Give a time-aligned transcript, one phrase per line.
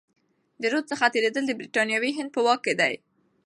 [0.61, 2.93] د رود څخه تیریدل د برتانوي هند په واک کي دي.